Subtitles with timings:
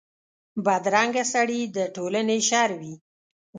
[0.65, 2.93] بدرنګه سړي د ټولنې شر وي